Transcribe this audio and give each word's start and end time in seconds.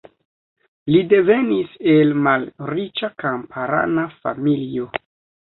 Li 0.93 1.01
devenis 1.11 1.75
el 1.93 2.15
malriĉa 2.29 3.11
kamparana 3.25 4.07
familio. 4.25 4.91